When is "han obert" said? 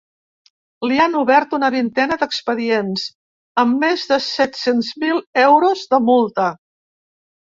1.01-1.51